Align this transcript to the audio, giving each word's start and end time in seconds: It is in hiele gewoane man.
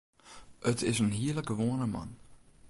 It 0.69 0.81
is 0.87 0.99
in 0.99 1.09
hiele 1.15 1.43
gewoane 1.49 1.85
man. 1.93 2.11